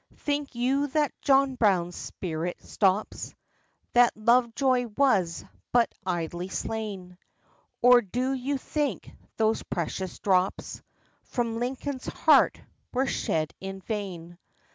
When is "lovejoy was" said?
4.17-5.45